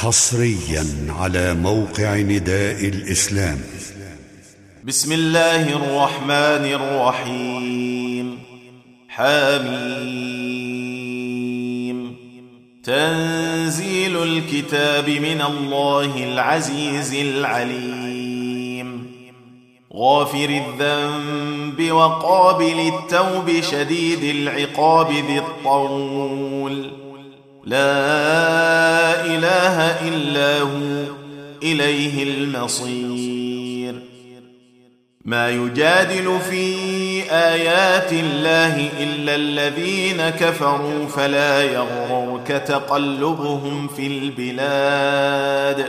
حصريا 0.00 0.86
على 1.08 1.54
موقع 1.54 2.16
نداء 2.16 2.88
الإسلام. 2.88 3.58
بسم 4.84 5.12
الله 5.12 5.62
الرحمن 5.72 6.72
الرحيم. 6.74 8.38
حميم. 9.08 10.16
تنزيل 12.84 14.22
الكتاب 14.22 15.10
من 15.10 15.42
الله 15.42 16.24
العزيز 16.24 17.14
العليم. 17.14 19.06
غافر 19.94 20.62
الذنب 20.66 21.92
وقابل 21.92 22.92
التوب 22.94 23.60
شديد 23.60 24.24
العقاب 24.24 25.12
ذي 25.12 25.38
الطول. 25.38 27.07
لا 27.64 29.24
إله 29.24 30.08
إلا 30.08 30.60
هو 30.60 31.04
إليه 31.62 32.22
المصير. 32.22 34.02
ما 35.24 35.50
يجادل 35.50 36.38
في 36.50 36.74
آيات 37.30 38.12
الله 38.12 38.88
إلا 39.00 39.34
الذين 39.34 40.28
كفروا 40.28 41.06
فلا 41.06 41.62
يغررك 41.62 42.46
تقلبهم 42.48 43.88
في 43.88 44.06
البلاد. 44.06 45.88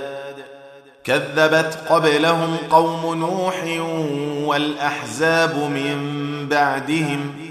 كذبت 1.04 1.80
قبلهم 1.90 2.58
قوم 2.70 3.20
نوح 3.20 3.64
والأحزاب 4.48 5.56
من 5.56 5.98
بعدهم 6.50 7.49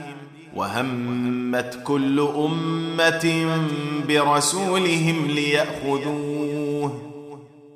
وهمت 0.59 1.79
كل 1.85 2.29
أمة 2.37 3.47
برسولهم 4.09 5.27
ليأخذوه 5.27 7.03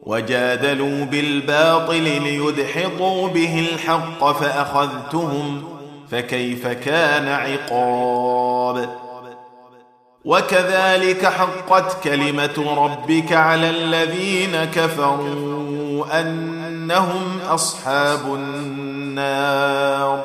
وجادلوا 0.02 1.04
بالباطل 1.04 2.02
ليدحضوا 2.02 3.29
به 3.29 3.68
الحق 3.73 4.32
فأخذتهم 4.32 5.65
فكيف 6.10 6.66
كان 6.66 7.29
عقاب؟ 7.29 8.88
وكذلك 10.24 11.26
حقت 11.26 12.04
كلمة 12.04 12.74
ربك 12.76 13.32
على 13.32 13.70
الذين 13.70 14.64
كفروا 14.64 16.20
أنهم 16.20 17.38
أصحاب 17.48 18.35
النار. 18.35 20.24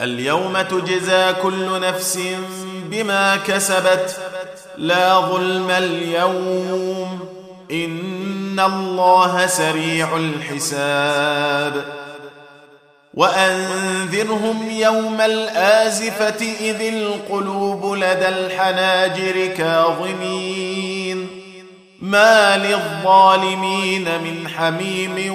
اليوم 0.00 0.62
تجزى 0.62 1.32
كل 1.42 1.80
نفس 1.80 2.18
بما 2.84 3.36
كسبت. 3.36 4.20
لا 4.76 5.20
ظلم 5.20 5.70
اليوم. 5.70 7.28
إن 7.70 8.60
الله 8.60 9.46
سريع 9.46 10.16
الحساب. 10.16 11.84
وأنذرهم 13.14 14.70
يوم 14.70 15.20
الآزفة 15.20 16.46
إذ 16.60 16.80
القلوب 16.80 17.94
لدى 17.94 18.28
الحناجر 18.28 19.46
كاظمين. 19.46 21.28
ما 22.00 22.56
للظالمين 22.56 24.04
من 24.04 24.48
حميم 24.48 25.34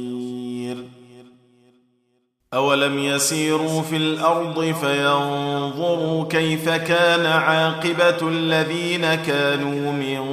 اولم 2.53 2.99
يسيروا 2.99 3.81
في 3.81 3.97
الأرض 3.97 4.75
فينظروا 4.81 6.25
كيف 6.29 6.69
كان 6.69 7.25
عاقبه 7.25 8.27
الذين 8.29 9.15
كانوا 9.15 9.91
من 9.91 10.23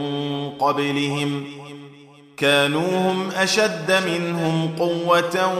قبلهم 0.58 1.44
كانوا 2.36 2.98
هم 2.98 3.30
اشد 3.30 3.92
منهم 4.06 4.74
قوه 4.78 5.52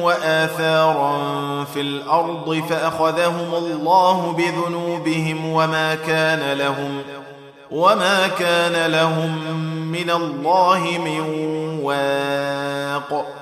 واثارا 0.00 1.64
في 1.64 1.80
الأرض 1.80 2.62
فاخذهم 2.70 3.54
الله 3.54 4.32
بذنوبهم 4.32 5.46
وما 5.52 5.94
كان 5.94 6.58
لهم 6.58 7.02
وما 7.70 8.28
كان 8.28 8.90
لهم 8.90 9.38
من 9.92 10.10
الله 10.10 10.98
من 11.04 11.20
واق 11.82 13.41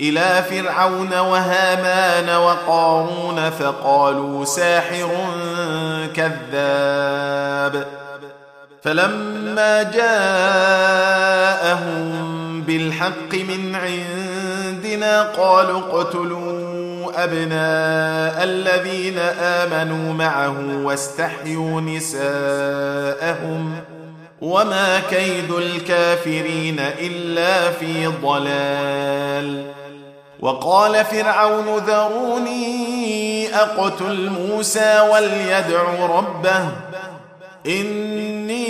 إلى 0.00 0.44
فرعون 0.50 1.18
وهامان 1.18 2.36
وقارون 2.36 3.50
فقالوا 3.50 4.44
ساحر 4.44 5.08
كذاب. 6.16 7.86
فلما 8.82 9.82
جاءهم 9.82 10.68
بالحق 12.62 13.34
من 13.34 13.74
عندنا 13.74 15.22
قالوا 15.22 15.78
اقتلوا 15.78 16.78
أبناء 17.24 18.44
الذين 18.44 19.18
آمنوا 19.40 20.14
معه 20.14 20.56
واستحيوا 20.84 21.80
نساءهم 21.80 23.72
وما 24.40 25.00
كيد 25.10 25.50
الكافرين 25.50 26.80
إلا 26.80 27.70
في 27.70 28.06
ضلال. 28.06 29.77
وقال 30.40 31.04
فرعون 31.04 31.76
ذروني 31.76 33.54
أقتل 33.54 34.30
موسى 34.30 35.00
وليدع 35.12 36.06
ربه. 36.06 36.68
إني 37.66 38.68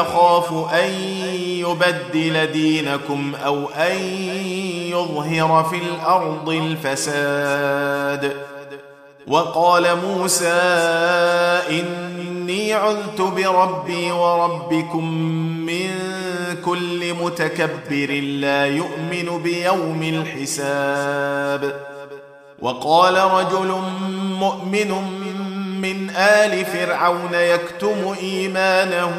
أخاف 0.00 0.52
أن 0.74 0.90
يبدل 1.38 2.46
دينكم 2.46 3.32
أو 3.44 3.68
أن 3.68 3.96
يظهر 4.90 5.64
في 5.70 5.76
الأرض 5.76 6.48
الفساد. 6.48 8.36
وقال 9.26 9.96
موسى 9.96 10.46
إني 11.70 12.72
عذت 12.72 13.20
بربي 13.20 14.10
وربكم 14.12 15.04
متكبر 17.28 18.20
لا 18.20 18.66
يؤمن 18.66 19.42
بيوم 19.42 20.02
الحساب. 20.02 21.74
وقال 22.58 23.16
رجل 23.16 23.74
مؤمن 24.40 24.90
من 25.80 26.10
آل 26.10 26.64
فرعون 26.64 27.34
يكتم 27.34 28.14
إيمانه 28.22 29.14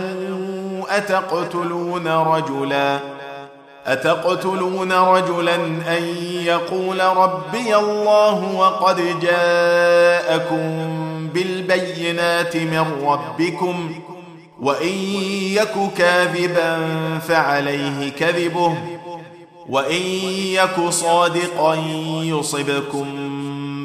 أتقتلون 0.90 2.08
رجلا؟ 2.08 3.00
أتقتلون 3.86 4.92
رجلا 4.92 5.56
أن 5.88 6.04
يقول 6.44 7.00
ربي 7.00 7.76
الله 7.76 8.56
وقد 8.56 9.20
جاءكم 9.20 10.90
بالبينات 11.34 12.58
من 12.58 12.86
ربكم؟ 13.06 14.02
وإن 14.62 14.94
يك 15.54 15.94
كاذبا 15.98 16.88
فعليه 17.28 18.10
كذبه 18.10 18.78
وإن 19.70 20.02
يك 20.54 20.90
صادقا 20.90 21.76
يصبكم 22.24 23.30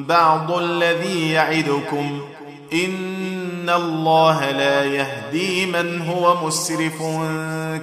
بعض 0.09 0.53
الذي 0.53 1.31
يعدكم 1.31 2.21
إن 2.73 3.71
الله 3.71 4.51
لا 4.51 4.85
يهدي 4.85 5.67
من 5.67 6.01
هو 6.03 6.47
مسرف 6.47 7.03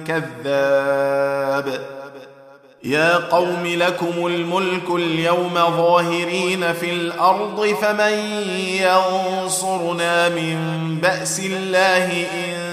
كذاب 0.06 1.92
يا 2.84 3.16
قوم 3.16 3.62
لكم 3.66 4.26
الملك 4.26 4.90
اليوم 4.90 5.54
ظاهرين 5.54 6.72
في 6.72 6.92
الأرض 6.92 7.66
فمن 7.82 8.18
ينصرنا 8.80 10.28
من 10.28 10.58
بأس 11.02 11.40
الله 11.40 12.26
إن 12.34 12.72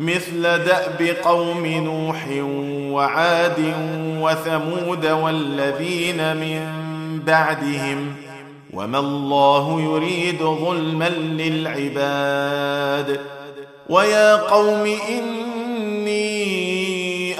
مثل 0.00 0.42
دأب 0.42 1.16
قوم 1.24 1.66
نوح 1.66 2.26
وعاد 2.92 3.74
وثمود 4.20 5.06
والذين 5.06 6.36
من 6.36 6.66
بعدهم 7.26 8.14
وما 8.72 8.98
الله 8.98 9.80
يريد 9.80 10.42
ظلما 10.42 11.08
للعباد 11.38 13.20
ويا 13.88 14.36
قوم 14.36 14.96
إني 15.08 16.50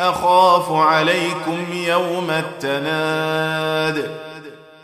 أخاف 0.09 0.73
عليكم 0.73 1.59
يوم 1.73 2.31
التناد 2.31 4.11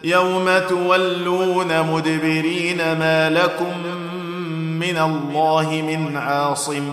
يوم 0.04 0.58
تولون 0.68 1.82
مدبرين 1.82 2.76
ما 2.76 3.30
لكم 3.30 3.72
من 4.80 4.98
الله 4.98 5.82
من 5.82 6.16
عاصم 6.16 6.92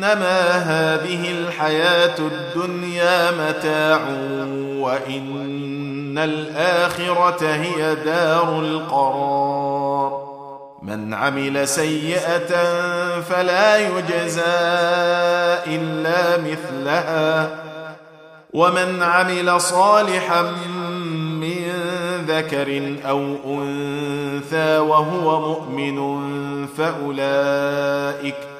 إنما 0.00 0.50
هذه 0.50 1.30
الحياة 1.30 2.18
الدنيا 2.18 3.30
متاع 3.30 4.00
وإن 4.80 6.18
الآخرة 6.18 7.46
هي 7.46 7.94
دار 7.94 8.60
القرار. 8.60 10.30
من 10.82 11.14
عمل 11.14 11.68
سيئة 11.68 12.48
فلا 13.20 13.76
يجزى 13.76 14.42
إلا 15.66 16.36
مثلها. 16.50 17.50
ومن 18.52 19.02
عمل 19.02 19.60
صالحا 19.60 20.42
من 21.40 21.72
ذكر 22.28 22.96
أو 23.08 23.36
أنثى 23.46 24.78
وهو 24.78 25.40
مؤمن 25.40 26.20
فأولئك 26.66 28.59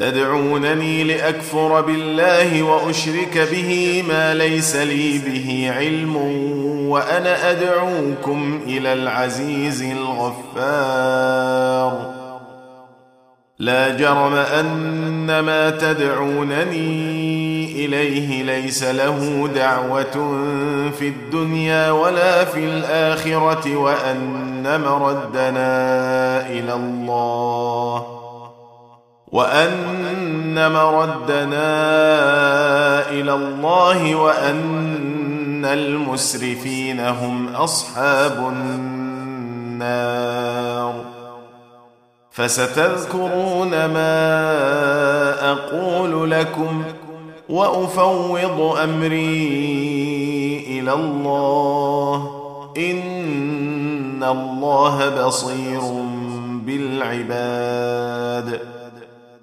تدعونني 0.00 1.04
لأكفر 1.04 1.80
بالله 1.80 2.62
وأشرك 2.62 3.48
به 3.52 4.02
ما 4.08 4.34
ليس 4.34 4.76
لي 4.76 5.18
به 5.18 5.72
علم 5.76 6.16
وأنا 6.88 7.50
أدعوكم 7.50 8.60
إلى 8.66 8.92
العزيز 8.92 9.82
الغفار. 9.82 11.30
لا 13.58 13.96
جرم 13.96 14.34
أن 14.34 15.40
ما 15.40 15.70
تدعونني 15.70 16.90
إليه 17.84 18.42
ليس 18.42 18.84
له 18.84 19.48
دعوة 19.54 20.40
في 20.98 21.08
الدنيا 21.08 21.90
ولا 21.90 22.44
في 22.44 22.64
الآخرة 22.64 23.76
وأن 23.76 24.80
مردنا 24.80 26.46
إلى 26.50 26.74
الله. 26.74 28.19
وأن 29.32 30.72
مردنا 30.72 31.70
إلى 33.10 33.34
الله 33.34 34.14
وأن 34.14 35.64
المسرفين 35.64 37.00
هم 37.00 37.48
أصحاب 37.54 38.52
النار. 39.78 40.20
فستذكرون 42.30 43.70
ما 43.70 45.52
أقول 45.52 46.30
لكم 46.30 46.82
وأفوض 47.48 48.78
أمري 48.84 50.64
إلى 50.68 50.92
الله. 50.92 52.30
إن 52.76 54.22
الله 54.22 55.26
بصير 55.26 55.80
بالعباد. 56.66 58.60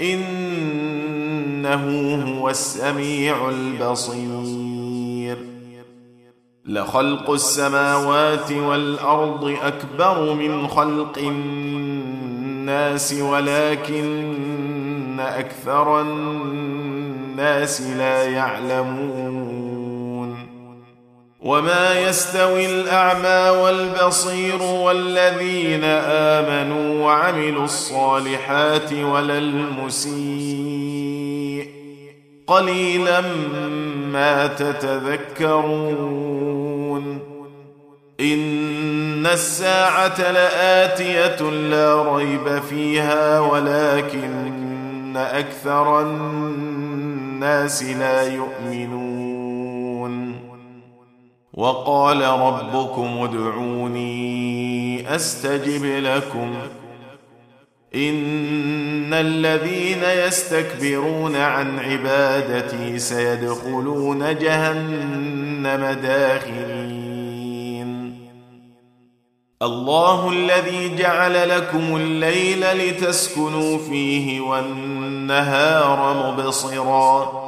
إنه 0.00 1.84
هو 2.24 2.50
السميع 2.50 3.48
البصير. 3.48 5.38
لخلق 6.64 7.30
السماوات 7.30 8.52
والأرض 8.52 9.56
أكبر 9.62 10.34
من 10.34 10.68
خلق 10.68 11.18
الناس 11.18 13.12
ولكن 13.12 15.20
أكثر 15.20 16.00
الناس 16.00 17.82
لا 17.82 18.24
يعلمون. 18.24 19.67
وما 21.42 22.00
يستوي 22.00 22.66
الأعمى 22.66 23.58
والبصير 23.58 24.62
والذين 24.62 25.84
آمنوا 25.84 27.04
وعملوا 27.04 27.64
الصالحات 27.64 28.92
ولا 28.92 29.38
المسيء. 29.38 30.08
قليلا 32.46 33.20
ما 34.12 34.46
تتذكرون. 34.46 35.78
إن 38.20 39.26
الساعة 39.26 40.30
لآتية 40.32 41.50
لا 41.50 42.16
ريب 42.16 42.62
فيها 42.70 43.40
ولكن 43.40 45.16
أكثر 45.16 46.00
الناس 46.00 47.82
لا 47.82 48.22
يؤمنون. 48.22 49.17
وقال 51.58 52.22
ربكم 52.22 53.18
ادعوني 53.22 55.14
أستجب 55.14 55.84
لكم. 55.84 56.54
إن 57.94 59.14
الذين 59.14 60.02
يستكبرون 60.02 61.36
عن 61.36 61.78
عبادتي 61.78 62.98
سيدخلون 62.98 64.38
جهنم 64.38 65.98
داخلين 66.02 67.08
الله 69.62 70.30
الذي 70.30 70.96
جعل 70.96 71.48
لكم 71.48 71.96
الليل 71.96 72.60
لتسكنوا 72.60 73.78
فيه 73.78 74.40
والنهار 74.40 76.32
مبصرا. 76.32 77.47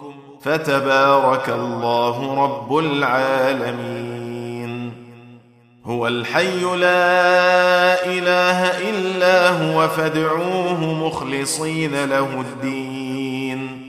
فتبارك 0.43 1.49
الله 1.49 2.43
رب 2.43 2.77
العالمين. 2.77 4.11
هو 5.85 6.07
الحي 6.07 6.61
لا 6.61 8.05
إله 8.05 8.89
إلا 8.89 9.49
هو 9.49 9.87
فادعوه 9.87 11.07
مخلصين 11.07 12.05
له 12.05 12.41
الدين. 12.41 13.81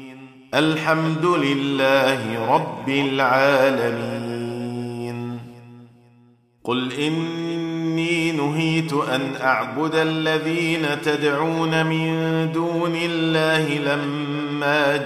الحمد 0.55 1.27
لله 1.27 2.55
رب 2.55 2.89
العالمين. 2.89 4.43
قل 6.65 6.93
إني 6.93 8.33
نهيت 8.33 8.93
أن 8.93 9.21
أعبد 9.41 9.95
الذين 9.95 11.03
تدعون 11.03 11.87
من 11.87 12.53
دون 12.53 12.97
الله 12.97 13.79
لما 13.79 14.42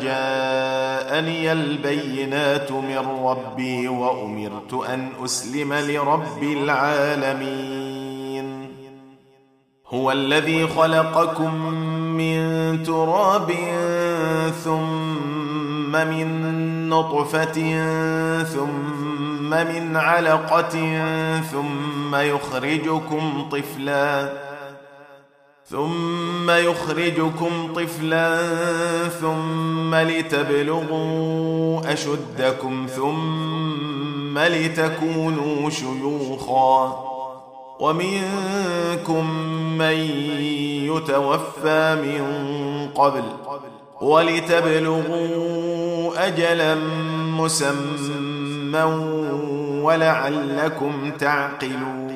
جاءني 0.03 1.53
البينات 1.53 2.73
من 2.73 3.07
ربي 3.25 3.89
وأمرت 3.89 4.75
أن 4.89 5.09
أسلم 5.25 5.73
لرب 5.75 6.43
العالمين. 6.43 7.97
هو 9.89 10.13
الذي 10.13 10.67
خلقكم 10.67 11.55
من 11.95 12.83
تراب 12.83 13.53
ثم 14.65 15.93
من 15.93 16.89
نطفة 16.89 17.85
ثم 18.43 19.51
من 19.51 19.97
علقة 19.97 21.03
ثم 21.41 22.15
يخرجكم 22.15 23.49
طفلا 23.53 24.46
ثم 25.71 26.51
يخرجكم 26.51 27.73
طفلا 27.75 28.39
ثم 29.09 29.95
لتبلغوا 29.95 31.81
أشدكم 31.93 32.87
ثم 32.97 34.39
لتكونوا 34.39 35.71
شيوخا 35.71 37.03
ومنكم 37.81 39.31
من 39.79 39.97
يتوفى 40.87 41.97
من 42.03 42.25
قبل 42.95 43.25
ولتبلغوا 44.01 45.47
أجلا 46.27 46.75
مسمى 47.39 48.83
ولعلكم 49.83 51.11
تعقلون 51.19 52.16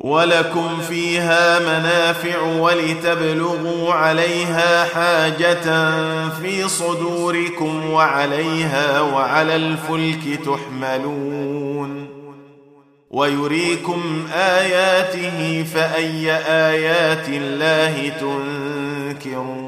ولكم 0.00 0.80
فيها 0.88 1.58
منافع 1.58 2.42
ولتبلغوا 2.42 3.94
عليها 3.94 4.84
حاجة 4.84 5.90
في 6.30 6.68
صدوركم 6.68 7.90
وعليها 7.90 9.00
وعلى 9.00 9.56
الفلك 9.56 10.40
تحملون. 10.44 12.08
ويريكم 13.10 14.26
آياته 14.34 15.64
فأي 15.74 16.32
آيات 16.46 17.28
الله 17.28 18.08
تنكرون. 18.20 19.67